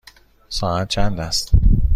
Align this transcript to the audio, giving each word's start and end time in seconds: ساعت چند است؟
ساعت 0.49 0.87
چند 0.87 1.19
است؟ 1.19 1.51